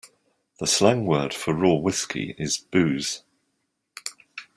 [0.59, 3.21] The slang word for raw whiskey is booze.